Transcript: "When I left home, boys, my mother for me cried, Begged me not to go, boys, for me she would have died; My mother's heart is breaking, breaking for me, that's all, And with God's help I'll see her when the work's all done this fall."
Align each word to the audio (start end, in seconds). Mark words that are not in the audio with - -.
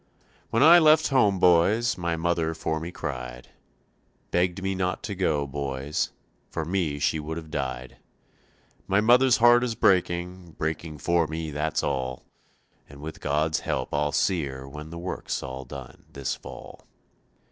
"When 0.49 0.63
I 0.63 0.79
left 0.79 1.09
home, 1.09 1.37
boys, 1.37 1.95
my 1.95 2.15
mother 2.15 2.55
for 2.55 2.79
me 2.79 2.89
cried, 2.91 3.49
Begged 4.31 4.63
me 4.63 4.73
not 4.73 5.03
to 5.03 5.13
go, 5.13 5.45
boys, 5.45 6.11
for 6.49 6.65
me 6.65 6.97
she 6.97 7.19
would 7.19 7.37
have 7.37 7.51
died; 7.51 7.97
My 8.87 8.99
mother's 8.99 9.37
heart 9.37 9.63
is 9.63 9.75
breaking, 9.75 10.53
breaking 10.57 10.97
for 10.97 11.27
me, 11.27 11.51
that's 11.51 11.83
all, 11.83 12.23
And 12.89 12.99
with 12.99 13.21
God's 13.21 13.59
help 13.59 13.93
I'll 13.93 14.11
see 14.11 14.45
her 14.45 14.67
when 14.67 14.89
the 14.89 14.97
work's 14.97 15.43
all 15.43 15.65
done 15.65 16.05
this 16.13 16.33
fall." 16.33 16.87